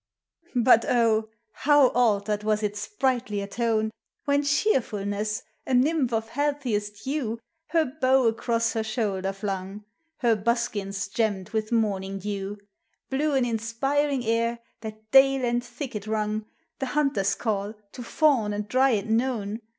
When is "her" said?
7.67-7.85, 8.73-8.81, 10.21-10.35